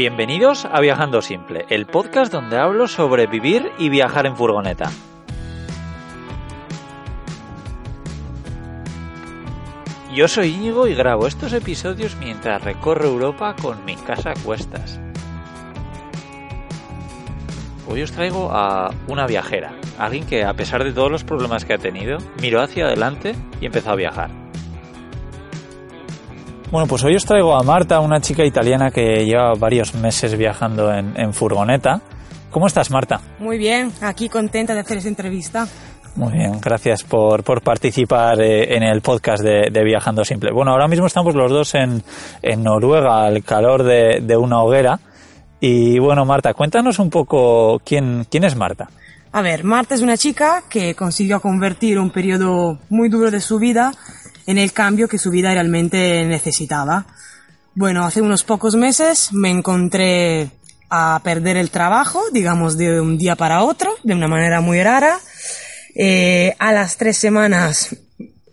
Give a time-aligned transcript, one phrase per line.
[0.00, 4.90] Bienvenidos a Viajando Simple, el podcast donde hablo sobre vivir y viajar en furgoneta.
[10.14, 14.98] Yo soy Íñigo y grabo estos episodios mientras recorro Europa con mi casa a cuestas.
[17.86, 21.74] Hoy os traigo a una viajera, alguien que a pesar de todos los problemas que
[21.74, 24.39] ha tenido, miró hacia adelante y empezó a viajar.
[26.70, 30.92] Bueno, pues hoy os traigo a Marta, una chica italiana que lleva varios meses viajando
[30.94, 32.00] en, furgoneta.
[32.52, 33.20] ¿Cómo estás, Marta?
[33.40, 35.66] Muy bien, aquí contenta de hacer esta entrevista.
[36.14, 40.52] Muy bien, gracias por, participar eh, en el podcast de, Viajando Simple.
[40.52, 42.04] Bueno, ahora mismo estamos los dos en,
[42.62, 45.00] Noruega al calor de, una hoguera.
[45.58, 48.88] Y bueno, Marta, cuéntanos un poco quién, quién es Marta.
[49.32, 53.58] A ver, Marta es una chica que consiguió convertir un periodo muy duro de su
[53.58, 53.92] vida
[54.46, 57.06] en el cambio que su vida realmente necesitaba.
[57.74, 60.50] Bueno, hace unos pocos meses me encontré
[60.90, 65.18] a perder el trabajo, digamos, de un día para otro, de una manera muy rara.
[65.94, 67.96] Eh, a las tres semanas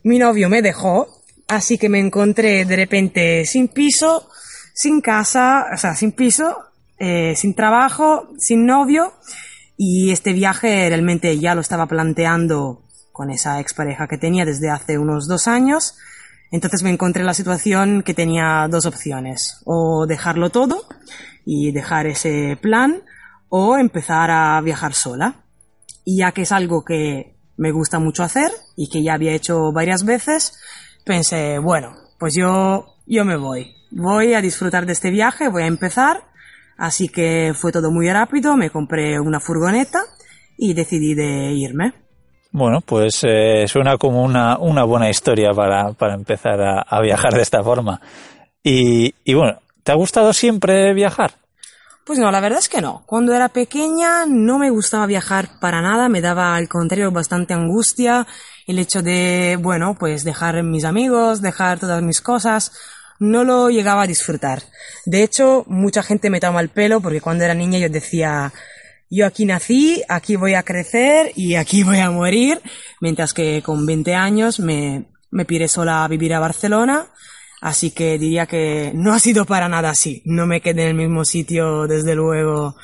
[0.03, 1.07] mi novio me dejó,
[1.47, 4.29] así que me encontré de repente sin piso,
[4.73, 6.57] sin casa, o sea, sin piso,
[6.99, 9.13] eh, sin trabajo, sin novio,
[9.75, 12.86] y este viaje realmente ya lo estaba planteando
[13.17, 15.97] con esa expareja que tenía desde hace unos dos años.
[16.51, 20.85] Entonces me encontré en la situación que tenía dos opciones, o dejarlo todo
[21.43, 23.01] y dejar ese plan,
[23.49, 25.43] o empezar a viajar sola.
[26.05, 29.71] Y ya que es algo que me gusta mucho hacer y que ya había hecho
[29.73, 30.59] varias veces,
[31.03, 33.73] pensé, bueno, pues yo, yo me voy.
[33.89, 36.23] Voy a disfrutar de este viaje, voy a empezar.
[36.77, 40.03] Así que fue todo muy rápido, me compré una furgoneta
[40.55, 42.06] y decidí de irme.
[42.57, 47.43] Bueno, pues eh, suena como una, una buena historia para, para empezar a, viajar de
[47.43, 48.01] esta forma.
[48.63, 51.33] Y, y bueno, ¿te ha gustado siempre viajar?
[52.03, 53.03] Pues no, la verdad es que no.
[53.05, 58.25] Cuando era pequeña no me gustaba viajar para nada, me daba al contrario bastante angustia
[58.65, 62.71] el hecho de, bueno, pues dejar mis amigos, dejar todas mis cosas,
[63.19, 64.63] no lo llegaba a disfrutar.
[65.05, 68.51] De hecho, mucha gente me toma el pelo porque cuando era niña yo decía,
[69.09, 72.61] yo aquí nací, aquí voy a crecer y aquí voy a morir,
[73.01, 77.07] mientras que con 20 años me, me sola a vivir a Barcelona,
[77.61, 80.93] así que diría que no ha sido para nada así, no me quedé en el
[80.95, 82.75] mismo sitio desde luego.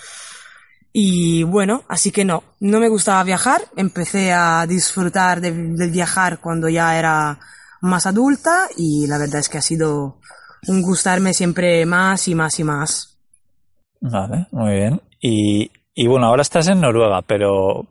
[0.95, 6.69] Y bueno, así que no, no me gustaba viajar, empecé a disfrutar del viajar cuando
[6.69, 7.39] ya era
[7.81, 10.19] más adulta y la verdad es que ha sido
[10.67, 13.17] un gustarme siempre más y más y más.
[13.99, 15.01] Vale, muy bien.
[15.19, 17.87] Y y bueno, ahora estás en Noruega, pero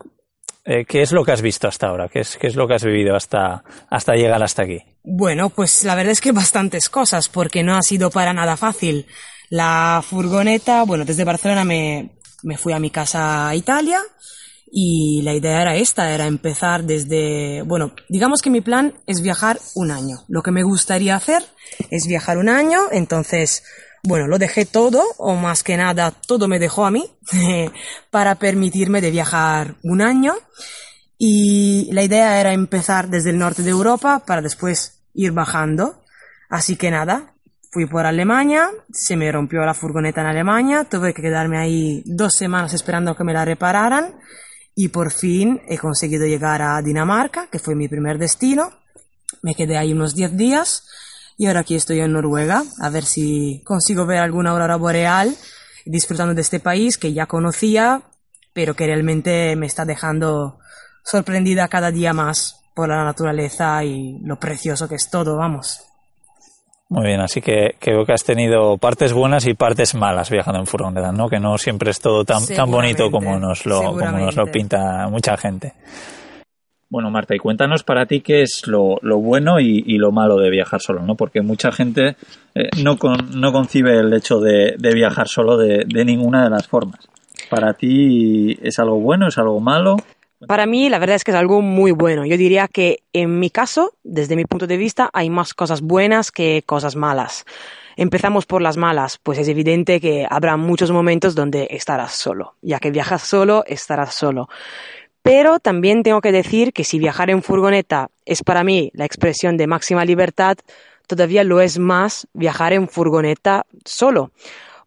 [0.64, 2.08] eh, ¿qué es lo que has visto hasta ahora?
[2.08, 4.78] ¿Qué es, ¿Qué es lo que has vivido hasta, hasta llegar hasta aquí?
[5.02, 9.06] Bueno, pues la verdad es que bastantes cosas, porque no ha sido para nada fácil.
[9.50, 14.00] La furgoneta, bueno, desde Barcelona me, me fui a mi casa a Italia
[14.70, 19.58] y la idea era esta, era empezar desde, bueno, digamos que mi plan es viajar
[19.74, 20.18] un año.
[20.28, 21.44] Lo que me gustaría hacer
[21.90, 23.64] es viajar un año, entonces
[24.02, 27.08] bueno, lo dejé todo, o más que nada, todo me dejó a mí,
[28.10, 30.34] para permitirme de viajar un año.
[31.18, 36.02] Y la idea era empezar desde el norte de Europa para después ir bajando.
[36.50, 37.34] Así que nada,
[37.70, 42.34] fui por Alemania, se me rompió la furgoneta en Alemania, tuve que quedarme ahí dos
[42.34, 44.16] semanas esperando que me la repararan
[44.74, 48.72] y por fin he conseguido llegar a Dinamarca, que fue mi primer destino.
[49.42, 50.88] Me quedé ahí unos 10 días
[51.42, 55.34] y ahora aquí estoy en Noruega, a ver si consigo ver alguna aurora boreal,
[55.84, 58.02] disfrutando de este país que ya conocía,
[58.52, 60.60] pero que realmente me está dejando
[61.02, 65.82] sorprendida cada día más por la naturaleza y lo precioso que es todo, vamos.
[66.88, 70.68] Muy bien, así que creo que has tenido partes buenas y partes malas viajando en
[70.68, 71.28] furgoneta, ¿no?
[71.28, 75.08] Que no siempre es todo tan, tan bonito como nos, lo, como nos lo pinta
[75.08, 75.72] mucha gente.
[76.92, 80.82] Bueno, Marta, y cuéntanos para ti qué es lo, bueno y, lo malo de viajar
[80.82, 81.14] solo, ¿no?
[81.14, 82.16] Porque mucha gente
[82.54, 82.98] eh, no,
[83.34, 87.08] no concibe el hecho de, viajar solo de, ninguna de las formas.
[87.48, 89.96] ¿Para ti es algo bueno, es algo malo?
[90.46, 92.26] Para mí, la verdad es que es algo muy bueno.
[92.26, 96.30] Yo diría que en mi caso, desde mi punto de vista, hay más cosas buenas
[96.30, 97.46] que cosas malas.
[97.96, 102.56] empezamos por las malas, pues es evidente que habrá muchos momentos donde estarás solo.
[102.60, 104.48] Ya que viajas solo, estarás solo.
[105.22, 109.56] Pero también tengo que decir que si viajar en furgoneta es para mí la expresión
[109.56, 110.56] de máxima libertad,
[111.06, 114.32] todavía lo es más viajar en furgoneta solo.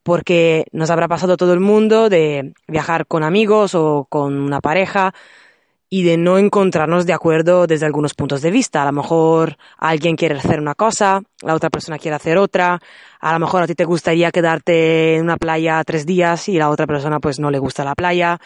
[0.04, 5.14] Porque nos habrá pasado todo el mundo de viajar con amigos o con una pareja
[5.90, 8.82] y de no encontrarnos de acuerdo desde algunos puntos de vista.
[8.82, 12.80] A lo mejor alguien quiere hacer una cosa, la otra persona quiere hacer otra,
[13.20, 16.70] a lo mejor a ti te gustaría quedarte en una playa tres días y la
[16.70, 18.40] otra persona pues no le gusta la playa.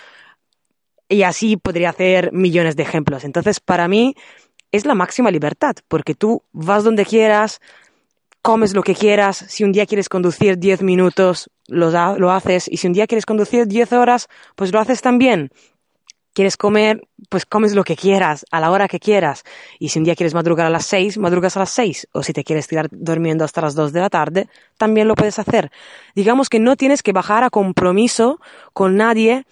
[1.10, 3.24] Y así podría hacer millones de ejemplos.
[3.24, 4.16] Entonces, para mí
[4.72, 7.60] es la máxima libertad, porque tú vas donde quieras,
[8.42, 12.78] comes lo que quieras, si un día quieres conducir diez minutos, lo, lo haces, y
[12.78, 15.52] si un día quieres conducir diez horas, pues lo haces también
[16.40, 19.44] quieres comer, pues comes lo que quieras, a la hora que quieras.
[19.78, 22.08] Y si un día quieres madrugar a las seis, madrugas a las seis.
[22.14, 24.48] O si te quieres tirar durmiendo hasta las dos de la tarde,
[24.78, 25.70] también lo puedes hacer.
[26.16, 28.40] Digamos que no tienes que bajar a compromiso
[28.72, 29.46] con nadie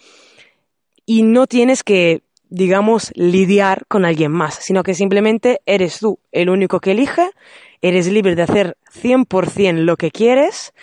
[1.08, 2.20] y no tienes que,
[2.50, 7.30] digamos, lidiar con alguien más, sino que simplemente eres tú el único que elige,
[7.80, 10.74] eres libre de hacer 100% lo que quieres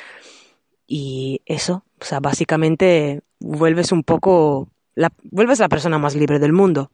[0.88, 6.54] y eso, o sea, básicamente vuelves un poco la, vuelves la persona más libre del
[6.54, 6.90] mundo.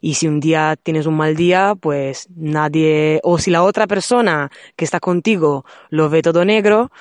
[0.00, 4.52] Y si un día tienes un mal día, pues nadie, o si la otra persona
[4.76, 6.92] que está contigo lo ve todo negro,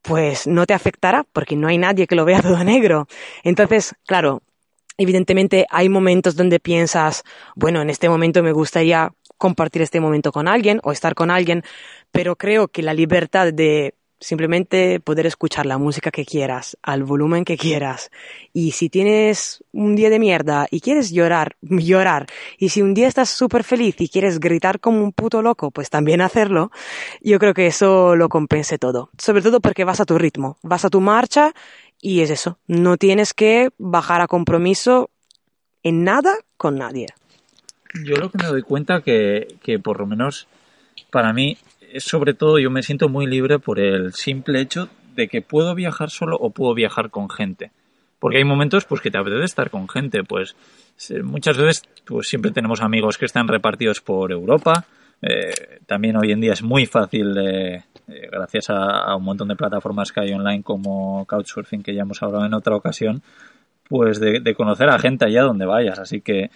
[0.00, 3.08] pues no te afectará, porque no hay nadie que lo vea todo negro.
[3.44, 4.42] Entonces, claro,
[5.00, 7.24] evidentemente hay momentos donde piensas,
[7.56, 11.62] bueno, en este momento me gustaría compartir este momento con alguien o estar con alguien,
[12.12, 17.46] pero creo que la libertad de simplemente poder escuchar la música que quieras, al volumen
[17.46, 18.10] que quieras.
[18.52, 22.26] Y si tienes un día de mierda y quieres llorar, llorar.
[22.58, 25.88] Y si un día estás súper feliz y quieres gritar como un puto loco, pues
[25.88, 26.70] también hacerlo.
[27.22, 29.08] Yo creo que eso lo compense todo.
[29.16, 31.54] Sobre todo porque vas a tu ritmo, vas a tu marcha
[32.00, 32.58] y es eso.
[32.66, 35.10] No tienes que bajar a compromiso
[35.82, 37.06] en nada con nadie.
[38.04, 40.46] Yo lo que me doy cuenta que, que por lo menos
[41.10, 41.58] para mí
[41.98, 46.10] sobre todo yo me siento muy libre por el simple hecho de que puedo viajar
[46.10, 47.72] solo o puedo viajar con gente.
[48.18, 50.54] Porque hay momentos pues que te apetece estar con gente, pues
[51.22, 54.84] muchas veces pues siempre tenemos amigos que están repartidos por Europa.
[55.22, 57.36] Eh, también hoy en día es muy fácil
[58.10, 62.22] eh, gracias a, un montón de plataformas que hay online como Couchsurfing que ya hemos
[62.22, 63.22] hablado en otra ocasión,
[63.88, 65.98] pues de, conocer a gente allá donde vayas.
[65.98, 66.50] Así que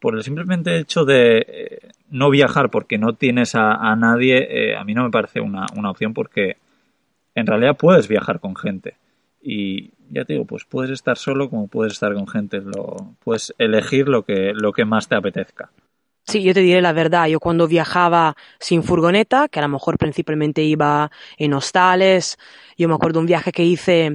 [0.00, 1.78] por el simplemente hecho de eh,
[2.10, 6.14] no viajar porque no tienes a, nadie, eh, a mí no me parece una, opción
[6.14, 6.56] porque
[7.34, 8.96] en realidad puedes viajar con gente.
[9.42, 12.60] Y ya te digo, pues puedes estar solo como puedes estar con gente.
[12.60, 15.70] Lo, puedes elegir lo que, lo que más te apetezca.
[16.26, 17.26] Sí, yo te diré la verdad.
[17.28, 22.36] Yo cuando viajaba sin furgoneta, que a lo mejor principalmente iba en hostales,
[22.76, 24.12] yo me acuerdo un viaje que hice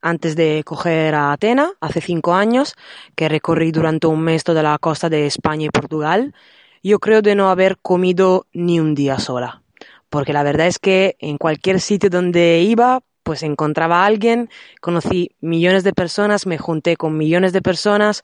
[0.00, 2.74] antes de coger a Atena, hace cinco años,
[3.16, 6.34] que recorrí durante un mes toda la costa de España y Portugal,
[6.82, 9.62] yo creo de no haber comido ni un día sola.
[10.08, 14.48] Porque la verdad es que en cualquier sitio donde iba, pues encontraba a alguien,
[14.80, 18.22] conocí millones de personas, me junté con millones de personas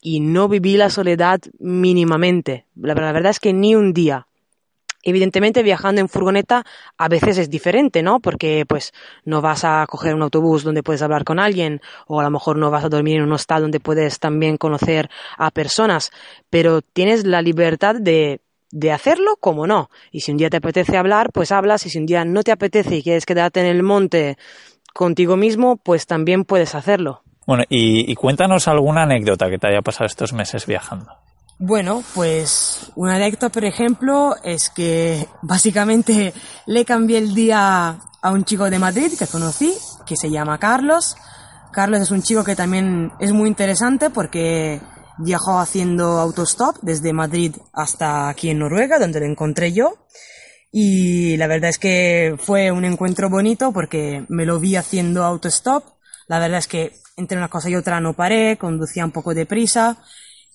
[0.00, 2.66] y no viví la soledad mínimamente.
[2.74, 4.26] La, verdad es que ni un día.
[5.02, 6.64] Evidentemente viajando en furgoneta
[6.98, 8.20] a veces es diferente, ¿no?
[8.20, 8.92] Porque pues
[9.24, 12.58] no vas a coger un autobús donde puedes hablar con alguien o a lo mejor
[12.58, 16.10] no vas a dormir en un hostal donde puedes también conocer a personas,
[16.50, 19.90] pero tienes la libertad de de hacerlo como no.
[20.10, 22.52] Y si un día te apetece hablar, pues hablas, y si un día no te
[22.52, 24.38] apetece y quieres quedarte en el monte
[24.94, 27.22] contigo mismo, pues también puedes hacerlo.
[27.46, 31.10] Bueno, y cuéntanos alguna anécdota que te haya pasado estos meses viajando.
[31.62, 36.32] Bueno, pues una anécdota, por ejemplo, es que básicamente
[36.64, 39.74] le cambié el día a un chico de Madrid que conocí,
[40.06, 41.16] que se llama Carlos.
[41.70, 44.80] Carlos es un chico que también es muy interesante porque
[45.18, 49.92] viajó haciendo autostop desde Madrid hasta aquí en Noruega, donde lo encontré yo.
[50.72, 55.84] Y la verdad es que fue un encuentro bonito porque me lo vi haciendo autostop.
[56.30, 59.96] La verdad es que entre una cosa y otra no paré, conducía un poco deprisa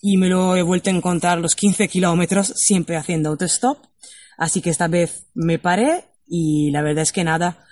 [0.02, 3.80] y me lo he vuelto a encontrar los 15 kilómetros siempre haciendo autostop.
[4.38, 7.66] Así que esta vez me paré y la verdad es que nada,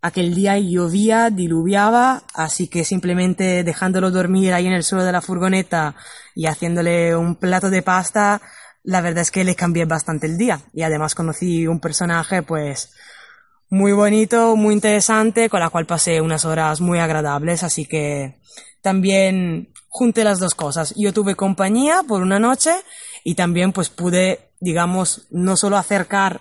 [0.00, 5.20] aquel día llovía, diluviaba, así que simplemente dejándolo dormir ahí en el suelo de la
[5.20, 5.96] furgoneta
[6.34, 8.40] y haciéndole un plato de pasta,
[8.84, 10.62] la verdad es que le cambié bastante el día.
[10.72, 12.90] Y además conocí un personaje pues
[13.70, 18.40] muy bonito, muy interesante, con la cual pasé unas horas muy agradables, así que
[18.82, 20.92] también junté las dos cosas.
[20.96, 22.72] Yo tuve compañía por una noche
[23.24, 26.40] y también pues pude, digamos, no solo acercar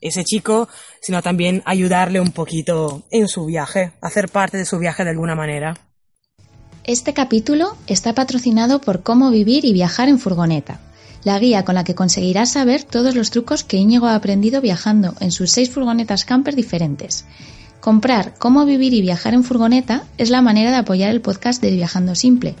[0.00, 0.68] ese chico,
[1.02, 5.34] sino también ayudarle un poquito en su viaje, hacer parte de su viaje de alguna
[5.34, 5.76] manera.
[6.84, 10.80] Este capítulo está patrocinado por Cómo vivir y viajar en furgoneta,
[11.24, 15.14] la guía con la que conseguirás saber todos los trucos que Íñigo ha aprendido viajando
[15.20, 17.24] en sus seis furgonetas camper diferentes.
[17.80, 21.70] Comprar Cómo vivir y viajar en furgoneta es la manera de apoyar el podcast de
[21.70, 22.54] Viajando Simple.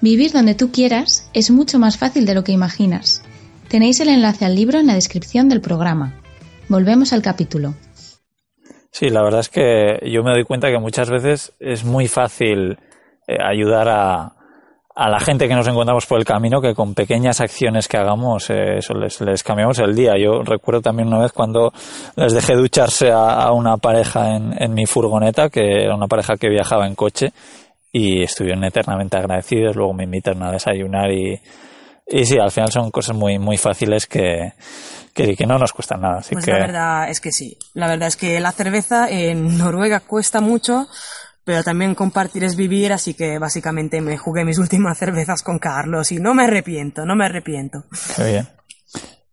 [0.00, 3.22] Vivir donde tú quieras es mucho más fácil de lo que imaginas.
[3.68, 6.14] Tenéis el enlace al libro en la descripción del programa.
[6.68, 7.74] Volvemos al capítulo.
[8.90, 12.78] Sí, la verdad es que yo me doy cuenta que muchas veces es muy fácil
[13.26, 14.37] eh, ayudar a,
[14.98, 18.50] a, la gente que nos encontramos por el camino que con pequeñas acciones que hagamos
[18.50, 20.14] eh, eso les, les, cambiamos el día.
[20.18, 21.72] Yo recuerdo también una vez cuando
[22.16, 26.48] les dejé ducharse a, una pareja en, en, mi furgoneta, que era una pareja que
[26.48, 27.32] viajaba en coche
[27.92, 29.76] y estuvieron eternamente agradecidos.
[29.76, 31.40] Luego me invitaron a desayunar y,
[32.10, 34.52] y sí, al final son cosas muy, muy fáciles que,
[35.14, 36.20] que, no nos cuesta nada.
[36.30, 37.58] pues la verdad es que sí.
[37.74, 40.86] La verdad es que la cerveza en Noruega cuesta mucho,
[41.48, 46.12] pero también compartir es vivir, así que básicamente me jugué mis últimas cervezas con Carlos
[46.12, 47.84] y no me arrepiento, no me arrepiento.
[48.14, 48.48] Qué bien.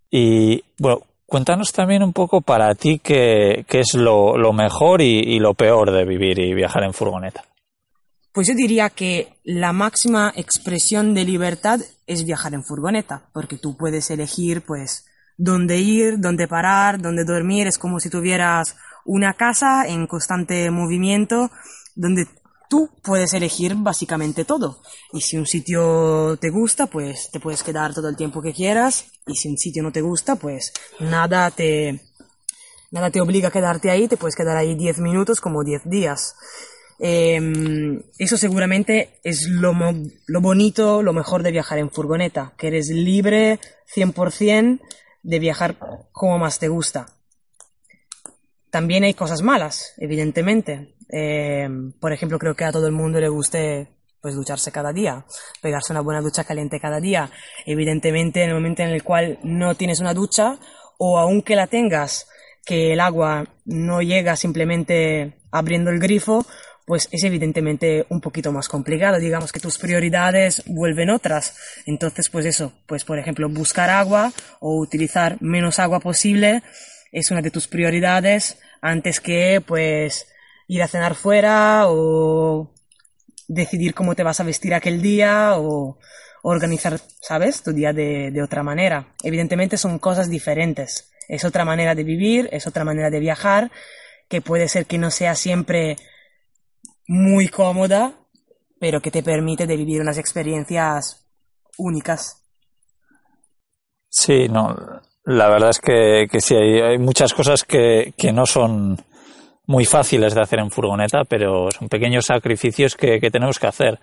[0.10, 5.20] Y bueno, cuéntanos también un poco para ti qué, qué es lo, lo mejor y,
[5.20, 7.44] y, lo peor de vivir y viajar en furgoneta.
[8.32, 13.76] Pues yo diría que la máxima expresión de libertad es viajar en furgoneta, porque tú
[13.76, 15.06] puedes elegir pues
[15.36, 17.68] dónde ir, dónde parar, dónde dormir.
[17.68, 21.52] Es como si tuvieras una casa en constante movimiento
[21.96, 22.28] donde
[22.70, 24.82] tú puedes elegir básicamente todo.
[25.14, 29.06] Y si un sitio te gusta, pues te puedes quedar todo el tiempo que quieras.
[29.28, 32.02] Y si un sitio no te gusta, pues nada te,
[32.92, 34.08] nada te obliga a quedarte ahí.
[34.08, 36.36] Te puedes quedar ahí 10 minutos como 10 días.
[37.00, 37.42] Eh,
[38.18, 39.74] eso seguramente es lo,
[40.28, 43.60] lo bonito, lo mejor de viajar en furgoneta, que eres libre
[43.94, 44.80] 100%
[45.24, 45.78] de viajar
[46.12, 47.15] como más te gusta.
[48.76, 50.98] También hay cosas malas, evidentemente.
[51.10, 51.66] Eh,
[52.02, 53.88] por ejemplo, creo que a todo el mundo le guste
[54.20, 55.26] pues ducharse cada día,
[55.62, 57.32] pegarse una buena ducha caliente cada día.
[57.66, 60.60] Evidentemente, en el momento en el cual no tienes una ducha,
[60.98, 62.28] o aunque la tengas,
[62.66, 66.46] que el agua no llega simplemente abriendo el grifo,
[66.86, 69.20] pues es evidentemente un poquito más complicado.
[69.20, 71.56] Digamos que tus prioridades vuelven otras.
[71.86, 76.62] Entonces, pues eso, pues por ejemplo, buscar agua o utilizar menos agua posible
[77.16, 80.28] es una de tus prioridades antes que pues
[80.68, 82.74] ir a cenar fuera o
[83.48, 85.98] decidir cómo te vas a vestir aquel día o
[86.44, 89.16] organizar, ¿sabes?, tu día de, de otra manera.
[89.24, 91.10] Evidentemente son cosas diferentes.
[91.30, 93.72] Es otra manera de vivir, es otra manera de viajar,
[94.28, 95.96] que puede ser que no sea siempre
[97.08, 98.20] muy cómoda,
[98.78, 101.26] pero que te permite de vivir unas experiencias
[101.78, 102.44] únicas.
[104.10, 104.95] Sí, no,
[105.26, 108.98] la verdad es que, que sí, hay, hay muchas cosas que, que, no son
[109.66, 114.00] muy fáciles de hacer en furgoneta, pero son pequeños sacrificios que, que tenemos que hacer.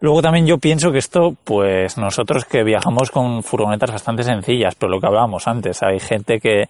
[0.00, 4.90] Luego también yo pienso que esto, pues nosotros que viajamos con furgonetas bastante sencillas, pero
[4.90, 6.64] lo que hablábamos antes, hay gente que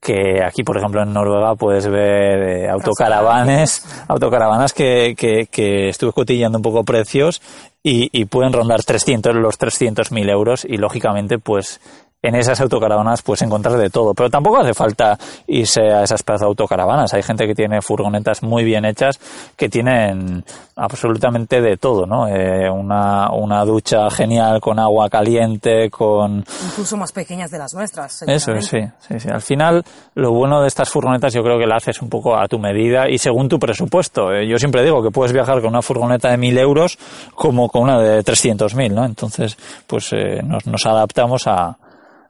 [0.00, 6.12] que aquí, por ejemplo, en Noruega puedes ver eh, autocaravanes, autocaravanas que, que, que, estuve
[6.12, 7.42] cotillando un poco precios
[7.82, 11.80] y, y pueden rondar 300, los 300.000 euros y lógicamente pues
[12.22, 16.46] en esas autocaravanas puedes encontrar de todo, pero tampoco hace falta irse a esas plazas
[16.46, 17.14] autocaravanas.
[17.14, 19.18] Hay gente que tiene furgonetas muy bien hechas
[19.56, 20.44] que tienen
[20.76, 22.28] absolutamente de todo, ¿no?
[22.28, 26.44] Eh, una, una ducha genial con agua caliente, con...
[26.66, 28.22] Incluso más pequeñas de las nuestras.
[28.22, 29.28] Eso, sí, sí, sí.
[29.30, 29.82] Al final,
[30.14, 33.08] lo bueno de estas furgonetas yo creo que la haces un poco a tu medida
[33.08, 34.30] y según tu presupuesto.
[34.32, 36.98] Eh, yo siempre digo que puedes viajar con una furgoneta de mil euros
[37.34, 39.06] como con una de 300.000, ¿no?
[39.06, 41.78] Entonces, pues eh, nos, nos adaptamos a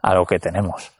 [0.02, 0.90] a lo que tenemos.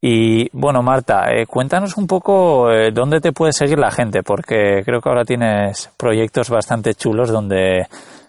[0.00, 4.82] Y bueno, Marta, eh, cuéntanos un poco eh, dónde te puede seguir la gente, porque
[4.84, 7.86] creo que ahora tienes proyectos bastante chulos donde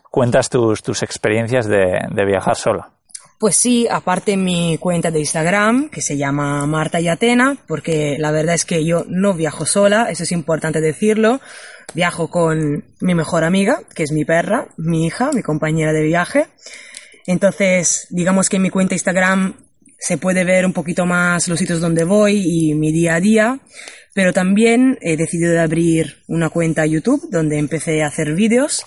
[0.09, 2.89] cuentas tus, tus experiencias de, de viajar sola.
[3.37, 8.31] Pues sí, aparte mi cuenta de Instagram, que se llama Marta y Atena, porque la
[8.31, 11.41] verdad es que yo no viajo sola, eso es importante decirlo.
[11.93, 16.47] Viajo con mi mejor amiga, que es mi perra, mi hija, mi compañera de viaje.
[17.27, 19.55] Entonces, digamos que en mi cuenta Instagram
[20.05, 23.59] se puede ver un poquito más los sitios donde voy y mi día a día,
[24.13, 28.85] pero también he decidido abrir una cuenta YouTube donde empecé a hacer vídeos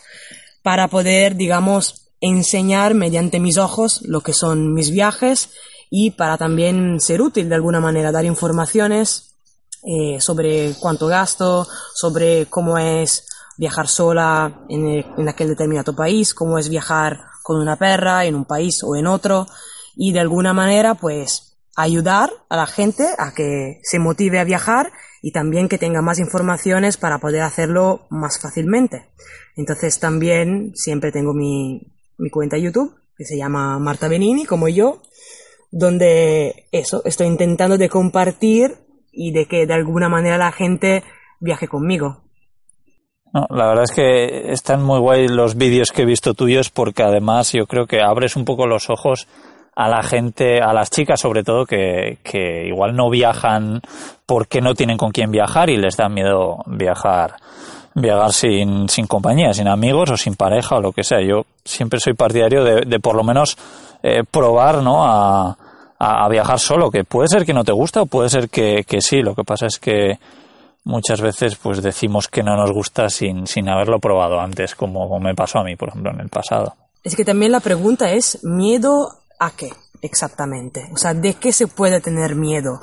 [0.62, 5.50] para poder, digamos, enseñar mediante mis ojos lo que son mis viajes
[5.90, 9.34] y para también ser útil de alguna manera, dar informaciones
[9.82, 16.60] eh, sobre cuánto gasto, sobre cómo es viajar sola en, en aquel determinado país, cómo
[16.60, 19.48] es viajar con una perra en un país o en otro
[19.98, 24.92] y de alguna manera pues ayudar a la gente a que se motive a viajar
[25.20, 29.10] y también que tenga más informaciones para poder hacerlo más fácilmente.
[29.56, 35.02] Entonces también siempre tengo mi, mi cuenta YouTube que se llama Marta Benini, como yo,
[35.72, 38.76] donde eso, estoy intentando de compartir
[39.10, 41.02] y de que de alguna manera la gente
[41.40, 42.22] viaje conmigo.
[43.32, 47.52] la verdad es que están muy guay los vídeos que he visto tuyos porque además
[47.52, 49.26] yo creo que abres un poco los ojos
[49.78, 53.80] a la gente, a las chicas sobre todo, que, que igual no viajan
[54.26, 57.36] porque no tienen con quién viajar y les da miedo viajar
[57.94, 61.20] viajar sin, sin compañía, sin amigos o sin pareja o lo que sea.
[61.20, 63.56] Yo siempre soy partidario de, de por lo menos
[64.02, 65.04] eh, probar ¿no?
[65.04, 65.56] A,
[65.98, 69.00] a, viajar solo, que puede ser que no te gusta o puede ser que, que
[69.00, 69.22] sí.
[69.22, 70.18] Lo que pasa es que
[70.82, 75.36] muchas veces pues decimos que no nos gusta sin, sin haberlo probado antes, como me
[75.36, 76.74] pasó a mí, por ejemplo, en el pasado.
[77.04, 79.08] Es que también la pregunta es miedo
[79.38, 80.88] a qué exactamente?
[80.92, 82.80] O sea, ¿de qué se puede tener miedo?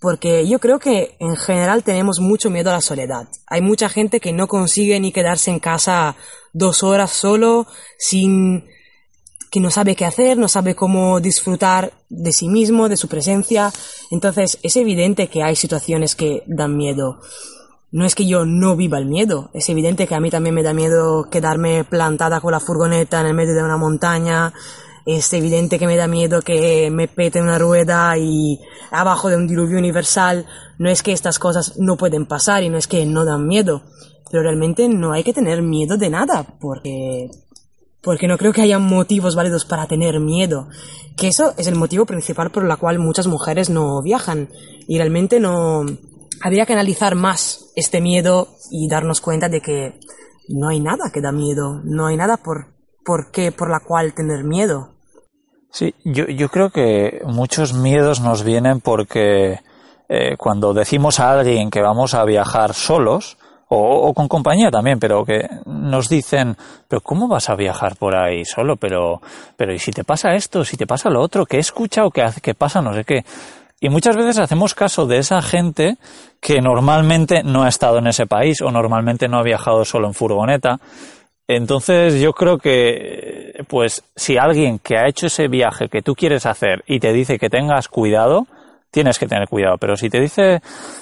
[0.00, 3.28] Porque yo creo que en general tenemos mucho miedo a la soledad.
[3.46, 6.16] Hay mucha gente que no consigue ni quedarse en casa
[6.52, 7.66] dos horas solo,
[7.98, 8.64] sin
[9.50, 13.72] que no sabe qué hacer, no sabe cómo disfrutar de sí mismo, de su presencia.
[14.10, 17.20] Entonces es evidente que hay situaciones que dan miedo.
[17.92, 20.62] No es que yo no viva el miedo, es evidente que a mí también me
[20.62, 24.54] da miedo quedarme plantada con la furgoneta en el medio de una montaña,
[25.06, 29.46] es evidente que me da miedo que me pete una rueda y abajo de un
[29.46, 30.46] diluvio universal.
[30.78, 33.82] No es que estas cosas no pueden pasar y no es que no dan miedo,
[34.30, 37.30] pero realmente no hay que tener miedo de nada porque
[38.02, 40.68] porque no creo que haya motivos válidos para tener miedo.
[41.16, 44.48] Que eso es el motivo principal por el cual muchas mujeres no viajan
[44.88, 45.84] y realmente no
[46.42, 50.00] habría que analizar más este miedo y darnos cuenta de que
[50.48, 54.14] no hay nada que da miedo, no hay nada por por qué, por la cual
[54.14, 54.90] tener miedo.
[55.70, 59.60] Sí, yo, yo creo que muchos miedos nos vienen porque
[60.08, 63.36] eh, cuando decimos a alguien que vamos a viajar solos,
[63.72, 66.56] o, con compañía también, pero que nos dicen,
[66.88, 68.74] pero ¿cómo vas a viajar por ahí solo?
[68.76, 69.22] Pero,
[69.56, 70.64] pero ¿y si te pasa esto?
[70.64, 71.46] ¿Si te pasa lo otro?
[71.46, 72.40] ¿Qué escucha o qué hace?
[72.40, 72.82] ¿Qué pasa?
[72.82, 73.24] No sé qué.
[73.78, 75.98] Y muchas veces hacemos caso de esa gente
[76.40, 80.14] que normalmente no ha estado en ese país o normalmente no ha viajado solo en
[80.14, 80.80] furgoneta
[81.56, 86.46] entonces yo creo que, pues, si alguien que ha hecho ese viaje que tú quieres
[86.46, 88.46] hacer y te dice que tengas cuidado,
[88.92, 89.76] tienes que tener cuidado.
[89.78, 90.60] Pero si te dice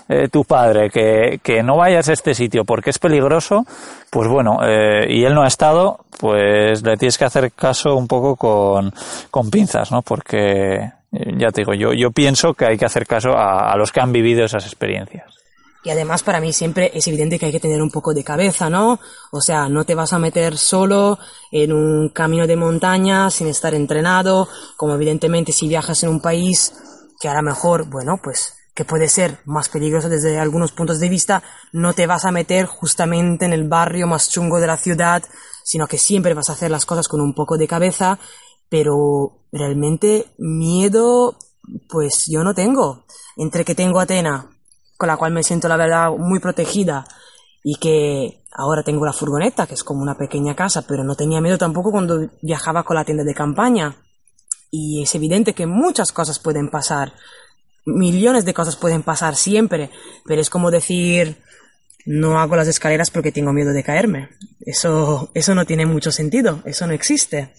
[0.08, 3.66] eh, tu padre que, que, no vayas a este sitio porque es peligroso,
[4.10, 8.06] pues bueno, eh, y él no ha estado, pues le tienes que hacer caso un
[8.06, 8.92] poco con,
[9.30, 10.00] con pinzas, ¿no?
[10.00, 13.92] Porque, eh, ya te digo, yo, yo pienso que hay que hacer caso a los
[13.92, 15.37] que han vivido esas experiencias.
[15.88, 18.68] Y además para mí siempre es evidente que hay que tener un poco de cabeza,
[18.68, 19.00] ¿no?
[19.32, 21.18] O sea, no te vas a meter solo
[21.50, 26.74] en un camino de montaña sin estar entrenado, como evidentemente si viajas en un país
[27.18, 31.08] que a lo mejor, bueno, pues que puede ser más peligroso desde algunos puntos de
[31.08, 35.22] vista, no te vas a meter justamente en el barrio más chungo de la ciudad,
[35.64, 38.18] sino que siempre vas a hacer las cosas con un poco de cabeza,
[38.68, 41.38] pero realmente miedo,
[41.88, 43.06] pues yo no tengo.
[43.38, 44.50] Entre que tengo Atena,
[44.98, 47.06] con la cual me siento la verdad muy protegida
[47.62, 51.40] y que ahora tengo la furgoneta, que es como una pequeña casa, pero no tenía
[51.40, 53.96] miedo tampoco cuando viajaba con la tienda de campaña.
[54.70, 57.12] Y es evidente que muchas cosas pueden pasar,
[57.86, 59.90] millones de cosas pueden pasar siempre,
[60.26, 61.38] pero es como decir,
[62.04, 64.30] no hago las escaleras porque tengo miedo de caerme.
[64.60, 67.54] Eso, eso no tiene mucho sentido, eso no existe.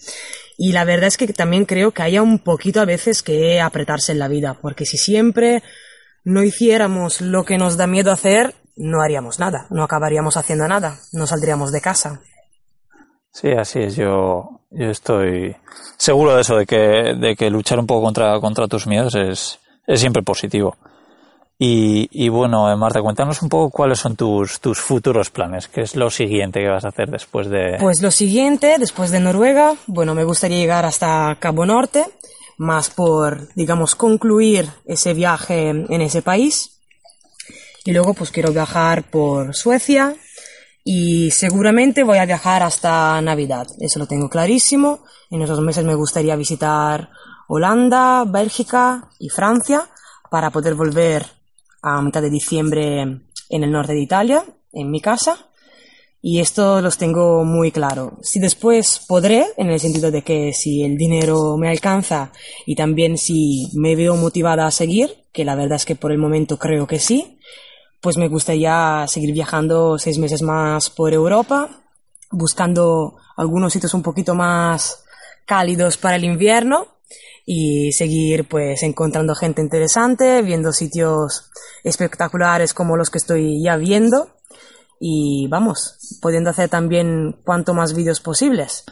[0.58, 4.12] Y la verdad es que también creo que haya un poquito a veces que apretarse
[4.12, 5.62] en la vida, porque si siempre
[6.24, 10.98] no hiciéramos lo que nos da miedo hacer, no haríamos nada, no acabaríamos haciendo nada,
[11.12, 12.20] no saldríamos de casa.
[13.32, 13.96] Sí, así es.
[13.96, 15.56] Yo, yo estoy
[15.96, 19.58] seguro de eso, de que, de que luchar un poco contra, contra tus miedos es,
[19.86, 20.76] es siempre positivo.
[21.62, 25.68] Y, y, bueno, Marta, cuéntanos un poco cuáles son tus, tus futuros planes.
[25.68, 27.76] ¿Qué es lo siguiente que vas a hacer después de...?
[27.78, 32.06] Pues lo siguiente, después de Noruega, bueno, me gustaría llegar hasta Cabo Norte,
[32.60, 36.82] más por, digamos, concluir ese viaje en ese país.
[37.86, 40.14] Y luego pues quiero viajar por Suecia
[40.84, 45.04] y seguramente voy a viajar hasta Navidad, eso lo tengo clarísimo.
[45.30, 47.08] En esos meses me gustaría visitar
[47.48, 49.88] Holanda, Bélgica y Francia
[50.30, 51.24] para poder volver
[51.80, 54.44] a mitad de diciembre en el norte de Italia,
[54.74, 55.49] en mi casa.
[56.22, 58.18] Y esto los tengo muy claro.
[58.22, 62.32] Si después podré, en el sentido de que si el dinero me alcanza
[62.66, 66.18] y también si me veo motivada a seguir, que la verdad es que por el
[66.18, 67.38] momento creo que sí,
[68.02, 71.84] pues me gustaría seguir viajando seis meses más por Europa,
[72.30, 75.04] buscando algunos sitios un poquito más
[75.46, 76.86] cálidos para el invierno
[77.46, 81.50] y seguir pues encontrando gente interesante, viendo sitios
[81.82, 84.39] espectaculares como los que estoy ya viendo
[85.02, 88.84] y vamos, pudiendo hacer también cuanto más vídeos posibles.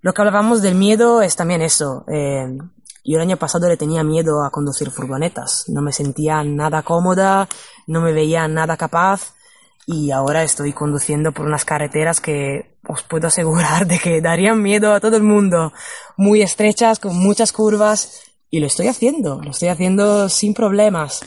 [0.00, 2.04] Lo que hablábamos del miedo es también eso.
[2.08, 2.56] Eh,
[3.04, 5.64] yo el año pasado le tenía miedo a conducir furgonetas.
[5.68, 7.48] No me sentía nada cómoda,
[7.88, 9.34] no me veía nada capaz
[9.86, 14.94] y ahora estoy conduciendo por unas carreteras que os puedo asegurar de que darían miedo
[14.94, 15.72] a todo el mundo.
[16.16, 21.22] Muy estrechas, con muchas curvas y lo estoy haciendo, lo estoy haciendo sin problemas.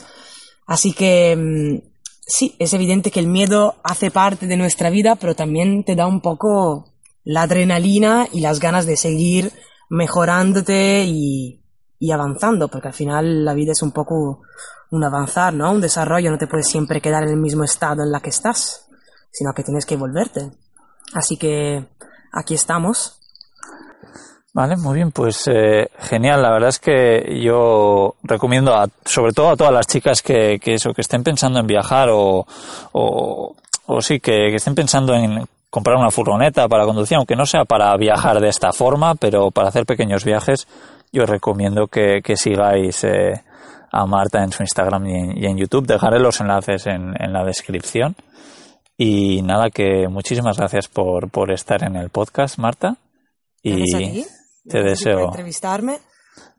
[0.66, 1.97] Así que mm,
[2.28, 6.06] sí, es evidente que el miedo hace parte de nuestra vida, pero también te da
[6.06, 6.92] un poco
[7.24, 9.52] la adrenalina y las ganas de seguir
[9.90, 11.60] mejorándote y,
[11.98, 14.42] y avanzando, porque al final la vida es un poco
[14.90, 15.72] un avanzar, ¿no?
[15.72, 18.86] Un desarrollo, no te puedes siempre quedar en el mismo estado en la que estás,
[19.30, 20.50] sino que tienes que volverte.
[21.14, 21.88] Así que
[22.32, 23.17] aquí estamos.
[24.58, 26.42] Vale, muy bien, pues eh, genial.
[26.42, 30.74] La verdad es que yo recomiendo, a, sobre todo a todas las chicas que, que
[30.74, 32.44] eso, que estén pensando en viajar o,
[32.90, 33.54] o,
[33.86, 37.66] o sí, que, que, estén pensando en comprar una furgoneta para conducir, aunque no sea
[37.66, 40.66] para viajar de esta forma, pero para hacer pequeños viajes,
[41.12, 43.40] yo recomiendo que, que sigáis eh,
[43.92, 45.86] a Marta en su Instagram y en, YouTube.
[45.86, 48.16] Dejaré los enlaces en, en, la descripción.
[48.96, 52.96] Y nada, que muchísimas gracias por, por estar en el podcast, Marta.
[53.62, 54.24] Y
[54.68, 55.26] te deseo.
[55.26, 55.98] entrevistarme.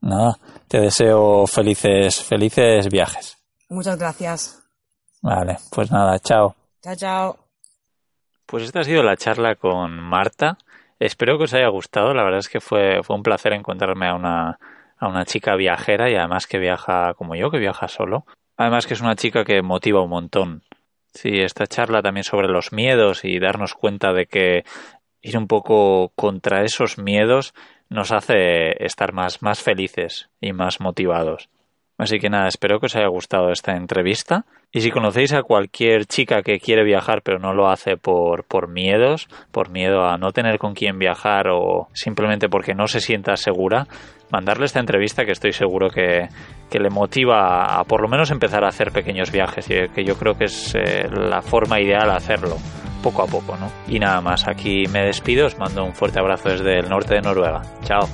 [0.01, 3.37] Nada, te deseo felices, felices viajes.
[3.69, 4.63] Muchas gracias.
[5.21, 6.55] Vale, pues nada, chao.
[6.81, 7.37] Chao, chao.
[8.45, 10.57] Pues esta ha sido la charla con Marta.
[10.99, 12.13] Espero que os haya gustado.
[12.13, 14.59] La verdad es que fue, fue un placer encontrarme a una,
[14.97, 18.25] a una chica viajera y además que viaja como yo, que viaja solo.
[18.57, 20.63] Además que es una chica que motiva un montón.
[21.13, 24.63] Sí, esta charla también sobre los miedos y darnos cuenta de que
[25.21, 27.53] ir un poco contra esos miedos
[27.89, 31.49] nos hace estar más, más felices y más motivados.
[31.99, 34.45] Así que nada, espero que os haya gustado esta entrevista.
[34.71, 38.69] Y si conocéis a cualquier chica que quiere viajar pero no lo hace por, por
[38.69, 43.35] miedos, por miedo a no tener con quién viajar o simplemente porque no se sienta
[43.35, 43.85] segura,
[44.31, 46.29] mandarle esta entrevista que estoy seguro que,
[46.69, 50.15] que le motiva a, por lo menos empezar a hacer pequeños viajes y que yo
[50.15, 52.55] creo que es eh, la forma ideal hacerlo
[52.99, 53.71] poco a poco, ¿no?
[53.87, 57.21] Y nada más, aquí me despido, os mando un fuerte abrazo desde el norte de
[57.21, 57.61] Noruega.
[57.83, 58.07] Chao.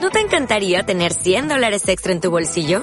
[0.00, 2.82] ¿No te encantaría tener 100 dólares extra en tu bolsillo?